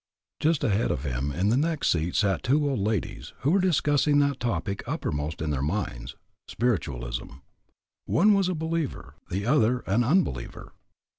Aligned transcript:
Just 0.39 0.63
ahead 0.63 0.89
of 0.89 1.03
him, 1.03 1.31
in 1.31 1.49
the 1.49 1.55
next 1.57 1.89
seat, 1.91 2.15
sat 2.15 2.41
two 2.41 2.67
old 2.67 2.79
ladies, 2.79 3.33
who 3.41 3.51
were 3.51 3.59
discussing 3.61 4.17
that 4.17 4.39
topic 4.39 4.81
uppermost 4.87 5.43
in 5.43 5.51
their 5.51 5.61
minds 5.61 6.15
spiritualism. 6.47 7.27
One 8.05 8.33
was 8.33 8.49
a 8.49 8.55
believer 8.55 9.13
the 9.29 9.45
other 9.45 9.81
an 9.81 10.03
unbeliever. 10.03 10.73